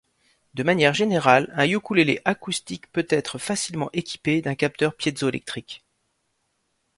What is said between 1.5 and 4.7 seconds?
un ukulélé acoustique peut être facilement équipé d’un